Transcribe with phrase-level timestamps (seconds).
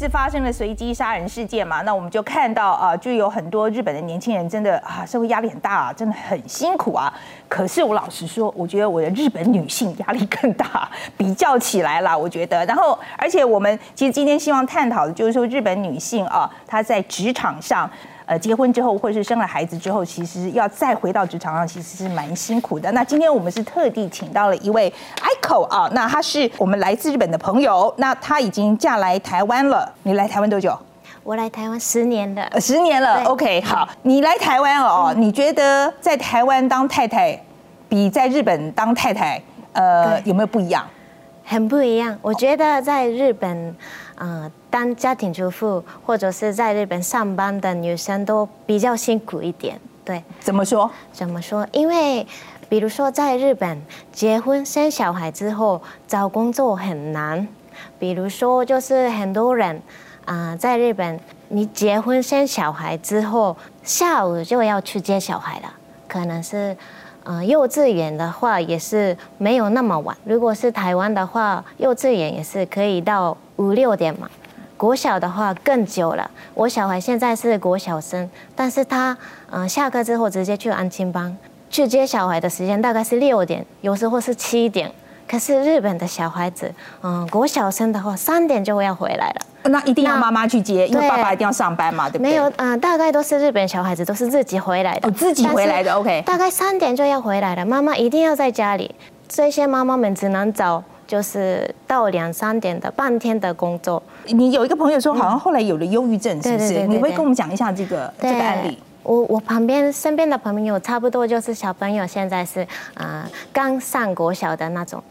[0.00, 7.12] 是发生了随机杀人事件嘛，那我们就看到啊，就有很多日本的年轻人真的啊，社会压力很大啊，真的很辛苦啊。
[7.50, 10.88] 可是我老实说，我觉得我的日本女性压力更大，
[11.18, 12.64] 比较起来啦，我觉得。
[12.64, 17.90] 然后，而且我们其实今天希望探讨的就是说，日本女性啊，她在职场上。
[18.30, 22.88] 呃，结婚之后或者是生了孩子之后，其实要再回到职场上，其实是蛮辛苦的。
[22.92, 24.88] 那今天我们是特地请到了一位
[25.42, 29.92] Ico 啊，那他是我们来自日本的朋友，那他已经嫁来台湾了。
[30.04, 30.78] 你来台湾多久？
[31.24, 33.24] 我来台湾十年了，十年了。
[33.24, 37.36] OK，好，你来台湾哦，你觉得在台湾当太太
[37.88, 40.86] 比在日本当太太，呃，有没有不一样？
[41.44, 42.16] 很不一样。
[42.22, 43.74] 我觉得在日本。
[44.22, 50.22] 嗯，当家庭主妇或者是在日本上班的女生都比较辛苦一点，对？
[50.38, 50.88] 怎么说？
[51.12, 51.66] 怎么说？
[51.72, 52.24] 因为，
[52.68, 57.46] 比如说在日本结婚生小孩之后找工作很难，
[57.98, 59.82] 比如说就是很多人，
[60.24, 65.74] 啊，在日本你结婚生小孩之后下午就要去接小孩了，
[66.06, 66.76] 可能是，
[67.24, 73.36] 嗯，幼稚园的话也是没有那么晚，如果是台湾的话，幼稚园也是可以到。
[73.56, 74.26] 五六点嘛，
[74.80, 76.30] 国小的话更久了。
[76.54, 79.14] 我小孩现在是国小生，但是他
[79.50, 81.36] 嗯下课之后直接去安亲班，
[81.68, 84.90] 去接小孩的时间大概是六点，有时候是七点。
[85.28, 86.72] 可是日本的小孩子，
[87.02, 89.70] 嗯国小生的话三点就要回来了。
[89.70, 92.30] 那一定要妈妈去接，因为爸爸一定要上班嘛，对不对？
[92.30, 95.06] 没有，嗯，大概都是日本小孩子都是自己回来的。
[95.06, 96.22] 哦，自己回来的，OK。
[96.24, 98.94] 大概三点就要回来了，妈妈一定要在家里。
[99.28, 100.82] 这些妈妈们只能找。
[101.10, 104.00] 就是到两三点的半天的工作。
[104.26, 106.86] 你有一个朋友说，好像后来有了忧郁症，是不是？
[106.86, 108.78] 你会跟我们讲一下这个这个案例？
[109.02, 115.02] 我我旁边身边的朋友差不多就是小朋友，现在是啊刚上国小的那种。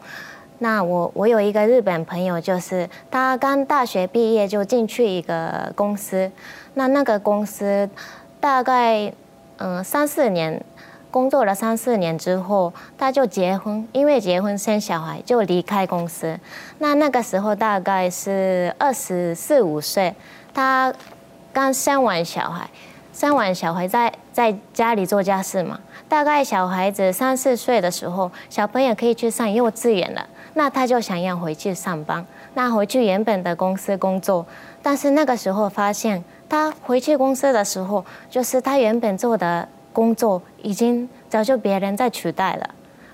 [0.59, 6.31] 那我我有一个日本朋友，就是他刚大学毕业就进去一个公司，
[6.76, 7.89] 那那个公司
[8.39, 9.11] 大概
[9.58, 10.64] 嗯三四年。
[11.11, 16.39] 工作了三四年之后，他就结婚，因为结婚生小孩就离开公司。
[16.77, 20.14] 那那个时候大概是二十四五岁，
[20.53, 20.93] 他
[21.52, 22.69] 刚生完小孩，
[23.11, 25.80] 生完小孩在在家里做家事嘛。
[26.08, 34.45] 大概小孩子三四岁的时候，小朋友可以去上幼稚园了，那他就想要回去上班，那回去原本的公司工作。
[34.83, 39.67] 但是那个时候发现，他回去公司的时候，就是他原本做的。
[39.99, 42.70] 工作已经早就别人在取代了，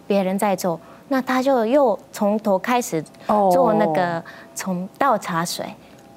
[0.06, 4.24] 别人在做，那他就又从头开始做那个
[4.54, 5.66] 从倒茶水。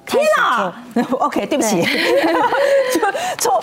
[0.05, 0.71] 天哪！
[1.17, 1.81] OK，对不起，
[2.93, 2.99] 就
[3.39, 3.55] 从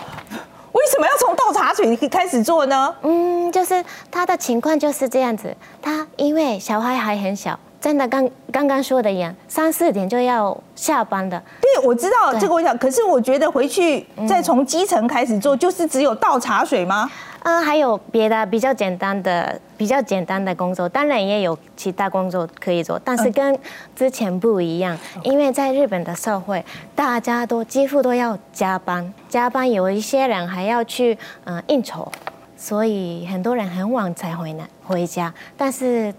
[0.72, 2.92] 为什么要从倒茶水开始做呢？
[3.02, 7.56] 嗯，就是他的情况就是这样子，他因为小孩还很小。
[7.86, 11.40] 真的，刚刚刚说的一样，三四点就要下班的。
[11.60, 17.08] 对，我知道这个我想，可是我觉得回去再从基层开始做，就是只有倒茶水吗？
[17.44, 23.56] 嗯，还有别的比较简单的、比较简单的工作，当然也有其他工作可以做，但是跟
[23.94, 26.64] 之前不一样，因为在日本的社会，
[26.96, 32.10] 大家都几乎都要加班，加班有一些人还要去嗯应酬，
[32.56, 36.12] 所以很多人很晚才回来回家，但是。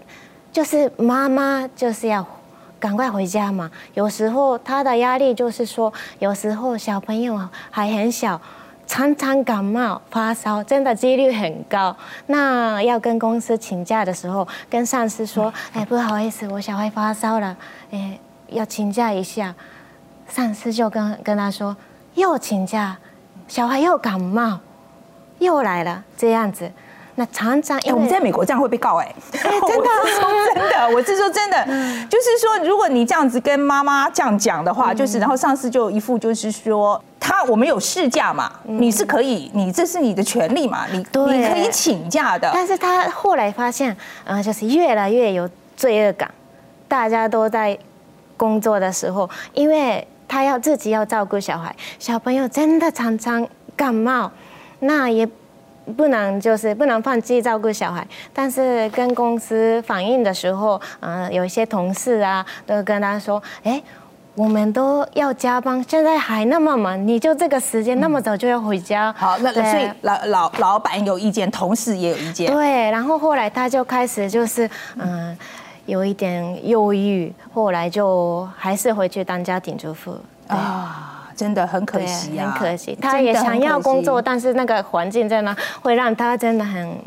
[0.58, 2.26] 就是妈妈就是要
[2.80, 3.70] 赶快回家嘛。
[3.94, 8.40] 有时候她的压力就是说，有时候小朋友还很小，
[8.84, 11.96] 常常感冒发烧，真的几率很高。
[12.26, 17.56] 那要跟公司请假的时候，跟上司说：“哎，不好意思，我小孩发烧了，
[17.92, 19.54] 哎，要请假一下。”
[20.28, 21.76] 上司就跟跟他说
[22.16, 22.98] ：“又请假，
[23.46, 24.58] 小孩又感冒，
[25.38, 26.68] 又来了，这样子。”
[27.18, 29.88] 那常常哎，我们在美国这样会被告哎， 真的，
[30.54, 31.64] 真的，我是说真的，
[32.08, 42.48] 就是说，如果你这样子跟妈妈这样讲的话，就是然后上司就一副就是说，他我们有事假嘛，你是可以，你这是你的权利嘛，你你可以请假的。
[42.54, 46.30] 但是他后来发现，呃，就是越来越有罪恶感，
[46.86, 47.76] 大家都在
[48.36, 53.44] 工作的时候，因为他要自己要照顾小孩，小朋友真的常常
[53.74, 54.30] 感冒，
[54.78, 55.28] 那也。
[55.96, 63.82] 不能就是不能放弃照顾小孩，但是跟公司反映的时候，嗯，有一些同事啊，都跟他说，哎，
[64.34, 69.12] 我们都要加班，现在还那么忙，你就这个时间那么早就要回家？
[69.16, 72.52] 好，那所以老老老板有意见，同事也有意见。
[72.52, 75.36] 对，然后后来他就开始就是嗯，
[75.86, 81.17] 有一点忧郁，后来就还是回去当家庭主妇啊。
[81.38, 82.98] 真的很可惜啊，很可惜。
[83.00, 86.98] 他也想要工作，但是那个环境在那，会让他真的很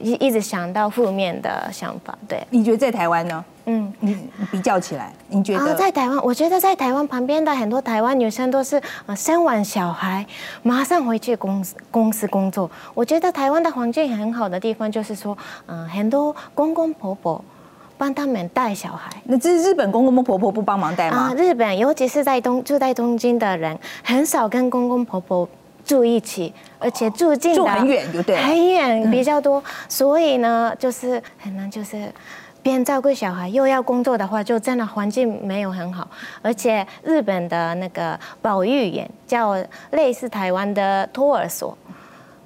[0.00, 2.18] 一一直想到负面的想法。
[2.26, 3.44] 对，你觉得在台湾呢？
[3.66, 4.18] 嗯，你
[4.50, 5.72] 比较起来，你觉得？
[5.74, 10.26] 在台湾，我觉得在台湾旁边的很多台湾女生都是呃生完小孩
[10.64, 12.68] 马上回去公司公司工作。
[12.94, 17.44] 我觉得台湾的环境很好的地方就是说，嗯，很多公公婆婆
[18.00, 19.10] 帮他们带小孩。
[19.24, 21.34] 那这是日本公公婆婆不帮忙带吗？
[21.36, 25.46] 日本尤其是在东住在东京的人，很少跟公公婆婆
[25.84, 32.10] 住一起，而且住近住很远，对很远比较多，所以呢，就是很难就是。
[32.62, 36.06] 边照顾小孩又要工作的话，就真的环境没有很好，
[36.42, 39.56] 而且日本的那个保育园叫
[39.92, 41.74] 类似台湾的托儿所，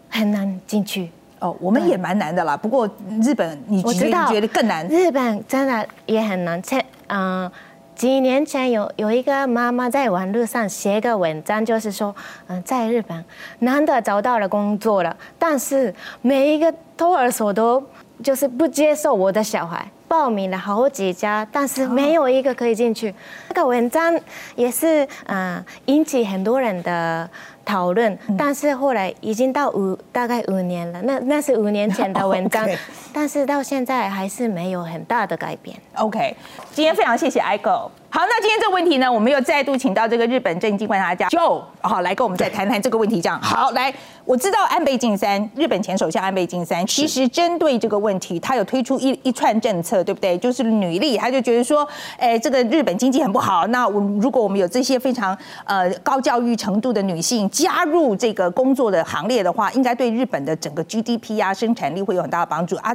[0.08, 1.10] 很难进去。
[1.44, 2.56] 哦，我们也蛮难的啦。
[2.56, 2.88] 不过
[3.20, 4.88] 日本，你觉得觉得更难？
[4.88, 6.62] 日本真的也很难。
[6.62, 7.50] 前嗯，
[7.94, 13.22] 几年前有有一个妈妈在网络上写个文章，就是说，嗯，在日本
[13.58, 17.82] 难得找到了工作了，但是每一个托儿所都
[18.22, 19.86] 就是不接受我的小孩。
[20.06, 23.12] 报名了好几家，但是没有一个可以进去。
[23.48, 24.16] 这个文章
[24.54, 27.28] 也是嗯引起很多人的
[27.64, 32.68] 讨论，但是后来已经到五大概五年了，那那是五年前的文章，
[33.12, 35.76] 但是到现在还是没有很大的改变。
[35.94, 36.36] OK，
[36.72, 37.90] 今天非常谢谢 IGO。
[38.10, 43.20] 好，那今天这个问题呢，我们又再度请到这个日本政经观察家 Joe，好来跟我们再谈谈这个问题。
[43.20, 43.92] 这样好，来，
[44.24, 50.38] 我知道安倍晋三，日本前首相安倍晋三，其实针对这个问题，他有推出一一串政策，对不对？
[50.38, 51.84] 就是女力，他就觉得说，
[52.16, 62.92] 哎，这个日本经济很不好，那我如果我们有这些非常呃高教育程度的女性加入这个工作的行列的话，应该对日本的整个 GDP 啊生产力会有很大的帮助啊。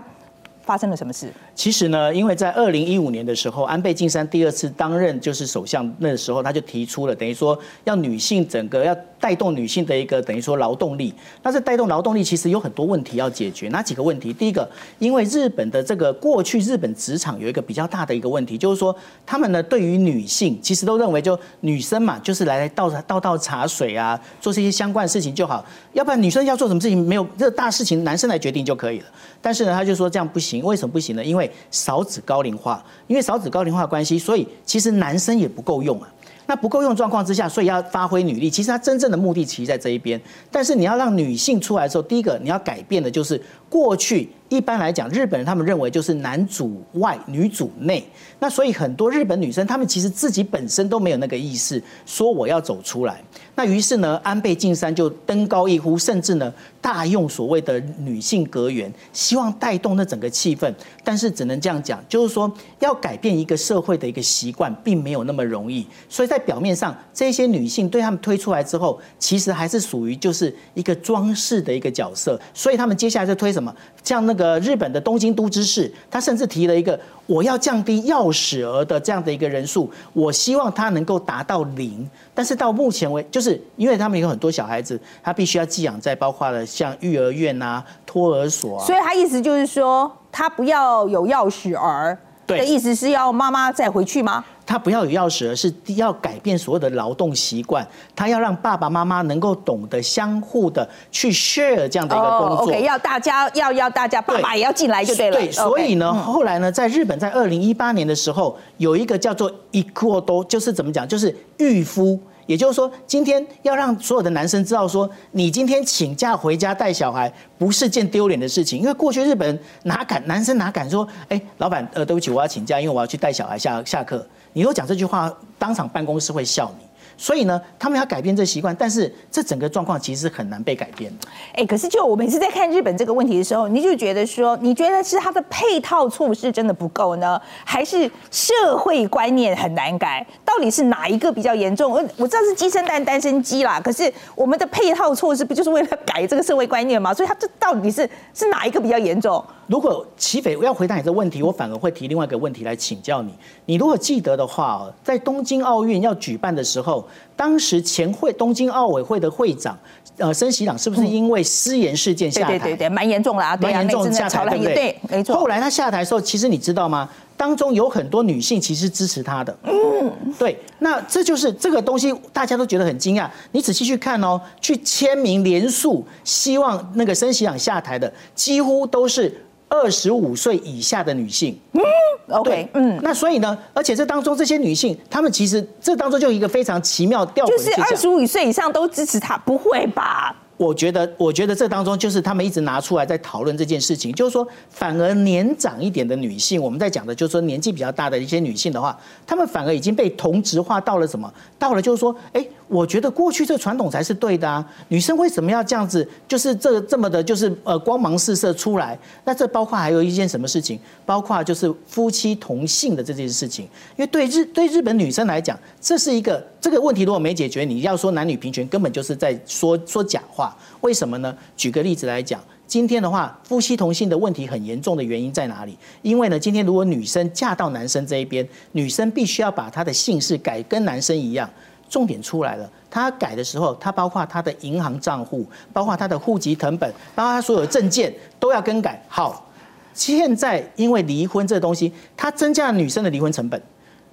[0.62, 1.34] 发生了什么事？
[1.60, 11.14] 其实呢，因为在二零一五年的时候，安倍晋三第二次担任就是首相，那时候他就提出了，等于说要女性整个要带动女性的一个等于说劳动力。
[11.44, 14.32] 那这带动劳动力其实有很多问题要解决，哪几个问题？
[14.32, 14.66] 第一个，
[15.00, 18.96] 因为日本的这个过去日本职场有一个比较大的一个问题，就是说
[19.26, 29.06] 他们呢对于女性其实都认为就女生嘛，就是来倒倒倒茶水啊，做这些相关的事情就好，要不然女生要做什么事情没有这大事情男生来决定就可以了。
[29.42, 31.26] 但是呢，他就说这样不行，为什么不行呢？
[31.26, 36.08] 因为少子高龄化，因为少子高龄化关系，所以其实男生也不够用啊。
[36.46, 38.50] 那不够用状况之下，所以要发挥女力。
[38.50, 40.20] 其实他真正的目的其实在这一边。
[40.50, 48.04] 但是你要让女性出来的时候，第一个你要改变的就是过去一般来讲，日本人他们认为就是男主外女主内。
[48.40, 53.24] 那所以很多日本女生，她们其实自己本身都没有那个意识，说我要走出来。
[53.60, 60.74] 那于是呢，安倍晋三就登高一呼，甚至呢大用所谓的女性阁员，希望带动那整个气氛。
[61.04, 65.86] 但是只能这样讲，就是说要改变一个社会的一个习惯，并没有那么容易。
[66.08, 72.40] 所以在表面上，这些女性对他们推出来之后，其实还是属于就是一个装饰的一个角色。
[72.54, 73.76] 所以他们接下来在推什么？
[74.02, 82.10] 像那个日本的东京都知事，他甚至提了一个，我要降低钥匙儿的这样的一个人数，我希望他能够达到零。
[82.34, 88.86] 但是到目前为就是因为他们有很多小孩子，他必须要寄养在包括了像育儿院啊、托儿所啊。
[88.86, 92.18] 所以他意思就是说，他不要有钥匙儿。
[92.58, 94.44] 的意思是要妈妈再回去吗？
[94.66, 97.88] 他不要有钥匙，而是要改变所有的劳动习惯。
[98.16, 102.74] 他要让爸爸妈妈能够懂得相互的去 share 这样的一个工作。
[102.74, 105.38] 要大家要要大家爸爸也要进来就对了。
[105.38, 112.20] 对，所以呢，后来呢，在日本在二零一八年的时候，有一个叫做 equal，就是怎么讲，就是御夫。
[112.50, 124.28] 也就是说，今天要让所有的男生知道，说你今天请假回家带小孩不是件丢脸的事情，因为过去日本哪敢男生哪敢说，哎，老板，呃，对不起，我要请假，因为我要去带小孩下下课。
[124.54, 126.89] 你如果讲这句话，当场办公室会笑你。
[127.22, 131.28] 所以呢，他们要改变这习惯，但是这整个状况其实很难被改变的。
[131.54, 140.26] 哎，可是就我每次在看日本这个问题的时候，你就觉得说，你觉得是他的配套措施真的不够呢，还是社会观念很难改？
[140.46, 141.92] 到底是哪一个比较严重？
[141.92, 143.82] 我我知道是鸡生蛋，蛋生鸡啦。
[143.84, 147.14] 可是我们的配套措施不就是为了改这个社会观念吗？
[147.14, 149.44] 所以它这到底是是哪一个比较严重？
[149.70, 153.32] 如果齐斐要回答你这个问题，我反而会提另外一个问题来请教你。
[153.68, 159.78] 你如果记得的话，在东京奥运要举办的时候，当时前会东京奥委会的会长，
[160.18, 162.58] 呃，森喜朗是不是因为失言事件下台？
[162.58, 164.74] 对对对，蛮严重了啊，蛮严重下台，对不对？
[164.74, 165.36] 对，没错。
[165.36, 167.08] 后来他下台的时候，其实你知道吗？
[167.38, 169.56] 当中有很多女性其实支持他的。
[169.66, 170.60] 嗯，对。
[170.80, 173.30] 那这就是这个东西，大家都觉得很惊讶。
[173.52, 179.46] 你仔细去看哦，去签名连署，希望那个森喜朗下台的，几乎都是。
[179.70, 181.82] 二十五岁以下的女性，嗯
[182.30, 190.36] ，OK，嗯，那所以呢，而且这当中这些女性，她们其实这当中就一个非常奇妙调，就是二十五岁以上都支持她，不会吧？
[190.58, 201.34] 我觉得，我觉得这当中就是他们一直拿出来在讨论这件事情，就是说，反而年长一点的女性，我们在讲的就是说年纪比较大的一些女性的话，她们反而已经被同质化到了什么？
[201.58, 206.08] 到了就是说，哎，我觉得过去这传统才是对的啊，女生为什么要这样子？
[206.28, 208.98] 就是这这么的，就是呃光芒四射出来？
[209.26, 210.80] 那这包括还有一件什么事情？
[211.04, 213.66] 包括就是夫妻同性的这件事情，
[213.98, 220.56] 因为对日对日本女生来讲，这是一个这个问题如果没解决，你要说男女平权，根本就是在说说假话。
[220.82, 221.36] 为什么呢？
[221.58, 225.76] 举个例子来讲，今天的话，夫妻同性的问题很严重的原因在哪里？
[226.04, 231.50] 因为呢，今天如果女生嫁到男生这一边，女生必须要把她的姓氏改跟男生一样。
[231.90, 239.04] 重点出来了，他改的时候，他包括他的银行账户，包括他的户籍成本，包括他所有证件都要更改。
[239.08, 239.50] 好，
[239.94, 243.62] 现在因为离婚这东西，他增加了女生的离婚成本。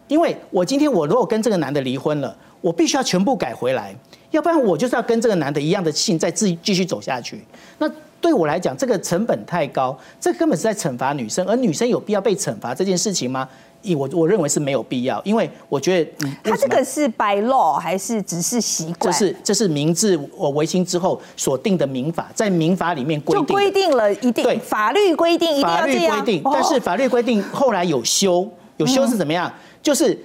[0.08, 3.94] 因为我今天我如果跟这个男的离婚了，我必须要全部改回来。
[4.30, 7.44] 要不然我就是要跟这个男的一样的姓，再继继续走下去。
[7.78, 7.90] 那
[8.20, 11.46] 对我来讲，这个成本太高，这根本是在惩罚女生。
[11.46, 13.48] 而女生有必要被惩罚这件事情吗？
[13.96, 19.12] 我我认为是没有必要，因为我觉得他这个是 by law 还是只是习惯？
[19.12, 29.52] 这是这是明治我维新之后所定的民法，在民法里面规定就规定了一定对法律规定一定法律规定，但是法律规定后来有修，有修是怎么样？
[29.82, 30.18] 就是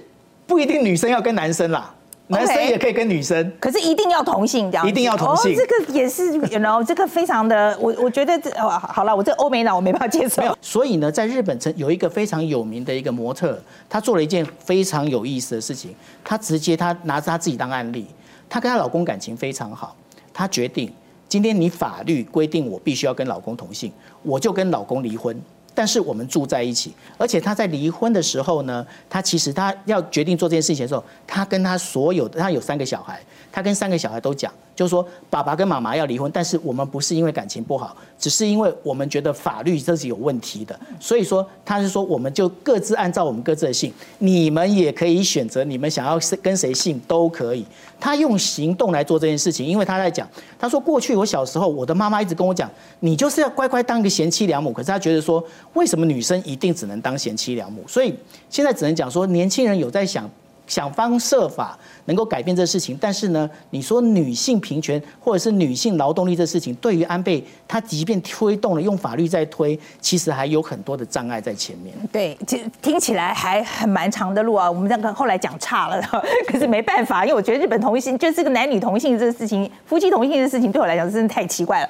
[0.46, 1.94] 不一定女生要跟男生啦。
[2.32, 4.88] 男生也可以跟女生，可是一定要同性这样。
[4.88, 10.42] 一定要同性，这个也是，然后这个非常的，我我觉得这哦，好了，我这欧美脑我没办法接受。
[10.60, 13.58] 所以呢，在日本曾有一个非常有名的一个模特，
[13.88, 18.06] 她做了一件非常有意思的事情，她直接她拿着她自己当案例，
[18.48, 19.94] 她跟她老公感情非常好，
[20.32, 20.92] 她决定
[21.28, 25.40] 今天你法律规定我必须要跟老公同性，我就跟老公离婚。
[25.82, 33.20] 但是我们住在一起，而且他在离婚的时候呢，他其实他要决定做这件事情的时候，他跟他所有他有三个小孩，
[33.50, 34.52] 他跟三个小孩都讲。
[34.74, 40.78] 就是说，爸爸跟妈妈要离婚，但是我们不是因为感情不好，只是因为我们觉得法律这是有问题的。
[40.98, 47.64] 所以说，他是说，我们就各自按照我们各自的姓，你们也可以选择你们想要跟谁姓都可以。
[48.00, 54.72] 他用行动来做这件事情，因为他在讲，他说过去我小时候，我的妈妈一直跟我讲，你就是要乖乖当一个贤妻良母。
[54.72, 57.84] 可是他觉得说，为什么女生一定只能当贤妻良母？
[57.86, 58.14] 所以
[58.50, 60.28] 现在只能讲说，年轻人有在想。
[60.66, 71.94] 想方设法能够改变这事情，但是呢，你说女性平权或者是女性劳动力这事情，对于安倍他即便推动了用法律在推，其实还有很多的障碍在前面。
[72.10, 74.70] 对，其实听起来还很蛮长的路啊。
[74.70, 76.00] 我们这个后来讲差了，
[76.48, 81.88] 可是没办法，因为我觉得日本同性就这个男女同性这个事情，夫妻同性的事情，对我来讲真的太奇怪了。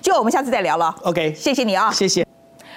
[0.00, 0.94] 就我们下次再聊了。
[1.02, 2.33] OK，谢谢你啊，谢谢。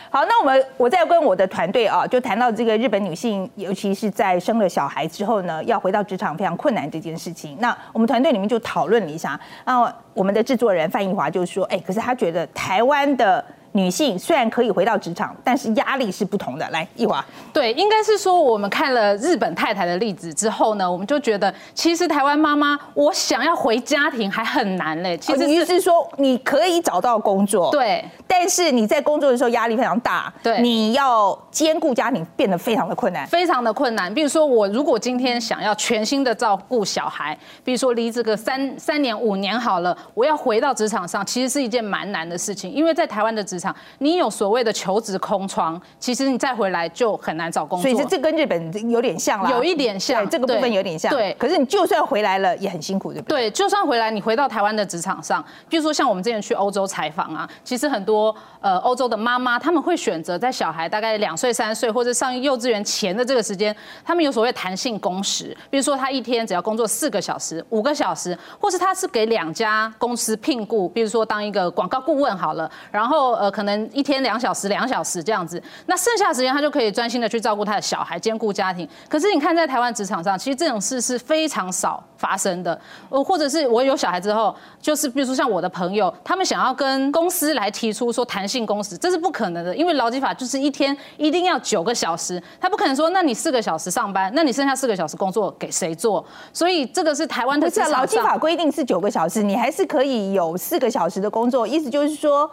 [0.10, 7.58] 好，那我们我再跟我的团队啊，就谈到这个日本女性，尤其是在生了小孩之后呢，要回到职场非常困难这件事情。
[7.60, 13.44] 那我们团队里面就讨论了一下，那我们的制作人范逸华就说，哎，可是他觉得台湾的。
[13.74, 16.68] 女性虽然可以回到职场，但是压力是不同的。
[16.72, 17.24] 来，一华，
[17.54, 25.16] 对，应该是说我们看了日本太太的例子之后呢，我们就觉得其实台湾妈妈，我想要回家庭还很难嘞。
[25.18, 28.04] 其实是说你可以找到工作，对，
[28.40, 34.14] 但是你在工作的时候压力非常大，对，你要兼顾家庭变得非常的困难，非常的困难。
[34.14, 43.76] 比如说我如果今天想要全心的照顾小孩，比如说离这个三三年五年好了，我要回到职场上，其实是一件蛮难的事情，因为在台湾的职场。
[43.98, 47.92] 你有所谓的求职空窗，其实你再回来就很难找工作。
[47.92, 51.12] 所以这跟日本有点像了，有一点像，这个部分有点像。
[51.12, 53.50] 对，可是你就算回来了也很辛苦，对不对？
[53.50, 58.27] 对，就算回来，你回到台湾的职场上，比如说像我们之前去欧洲采访啊，其实很多
[58.62, 73.78] 呃欧洲的妈妈，他们会选择在小孩大概两岁、三岁或者上幼稚园前的这个时间，他们有所谓弹性工时，比如说他一天只要工作四个小时、五个小时，或是他是给两家公司聘雇，比如说当一个广告顾问好了，然后呃可能。
[73.94, 78.88] 一天两小时，两小时这样子，那剩下时间他就可以专心的去照顾他的小孩，兼顾家庭。
[79.10, 82.80] 可是你看，在台湾职场上，其实这种事是非常少发生的。
[83.10, 96.26] 呃，或者是我有小孩之后，就是比如说像我的朋友，他们想要跟公司来提出说弹性工时，这是不可能的，因为劳基法就是一天一定要九个小时，他不可能说，那你四个小时上班，那你剩下四个小时工作给谁做？
[96.52, 102.50] 所以这个是台湾的不是劳基法规定是九个小时，你还是可以有四个小时的工作，意思就是说。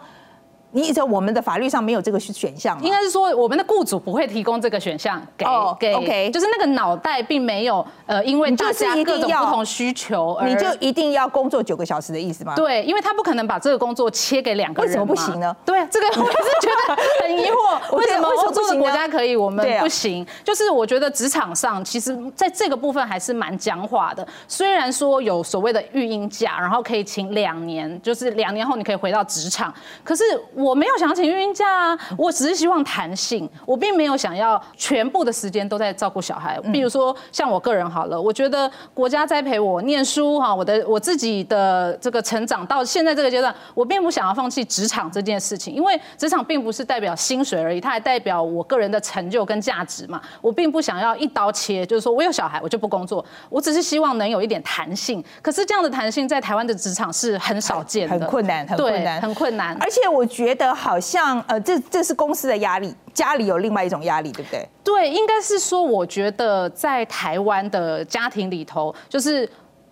[0.75, 5.45] 你在我们的法律上没有这个选项，应该是说我们的雇主不会提供这个选项给
[5.79, 12.53] 给，OK，就是那个脑袋并没有呃，因为大家各种不同需求，你就一定要工作九个小时的意思吗？
[12.55, 15.55] 对，因为他不可能把这个工作切给两个人，为什么不行呢？
[15.65, 20.25] 对，这个我是觉得很疑惑， 为什么欧洲的国家可以，我们不行。
[20.43, 24.27] 就是我觉得职场上，其实在这个部分还是蛮僵化的。
[24.47, 36.59] 虽然说有所谓的育婴假，然后可以请两年，就是两年后你可以回到职场，可是我没有想要请育婴假啊，我只是希望弹性，我并没有想要全部的时间都在照顾小孩。
[36.71, 50.21] 比如说像我个人好了，我觉得国家栽培我念书哈，我的我自己的这个成长到现在这个阶段，我并不想要放弃职场这件事情，因为职场并不是代表薪水而已，它还代表我个人的成就跟价值嘛。
[50.41, 55.23] 我并不想要一刀切，就是说我有小孩我就不工作，我只是希望能有一点弹性。
[55.41, 59.77] 可是这样的弹性在台湾的职场是很少见的，很困难，很困难，很困难。
[59.81, 64.67] 而且我觉得好像呃，这这是公司的压力，家里有另外一种压力，对不对？
[64.83, 69.47] 对，应该是说，我觉得在台湾的家庭里头，就是。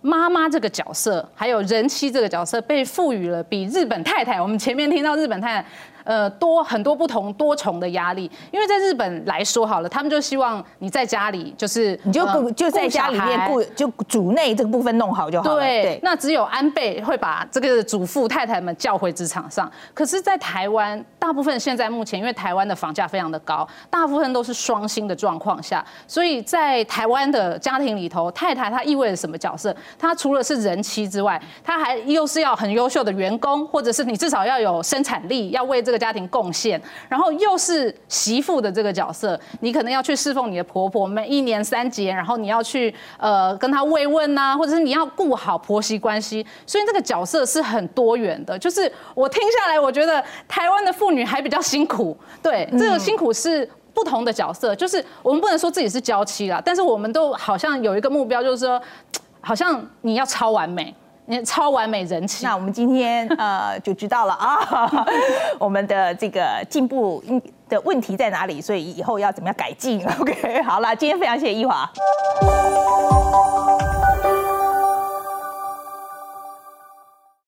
[0.06, 5.66] 妈妈这个角色，还有人妻这个角色，被赋予了比日本太太，我们前面听到日本太太，
[6.04, 8.30] 呃，多很多不同多重的压力。
[8.50, 15.60] 因为在日本来说好了，他们就希望你在家里，就是你就呃顾就在家里面顾就主内这个部分弄好就好了。
[15.60, 19.70] 对，那只有安倍会把这个主妇太太们叫回职场上。
[19.92, 29.74] 可是，在台湾，大部分现在目前，因为台湾的房价非常的高，大部分都是双薪的状况下，所以在台湾的家庭里头，太太她意味着什么角色？
[29.98, 48.58] 她除了是人妻之外，她还又是要很优秀的员工，或者是你至少要有生产力，要为这个家庭贡献，然后又是媳妇的这个角色，你可能要去侍奉你的婆婆，每一年三节，然后你要去呃跟她慰问呐、或者是你要顾好婆媳关系，所以这个角色是很多元的。
[48.58, 53.66] 就是我听下来，我觉得台湾的妇女还比较辛苦，对，这个辛苦是。
[53.94, 58.82] 不同的角色，就是我们不能说自己是娇妻啦，但是我们都好像有一个目标，就是说，
[59.40, 61.03] 好像你要超完美，你
[61.44, 62.44] 超完美人妻。
[62.44, 65.06] 那我们今天呃就知道了啊，
[65.58, 67.22] 我们的这个进步
[67.68, 71.90] 的问题在哪里，所以以后要怎么样改进？OK，好了，今天非常谢谢一华。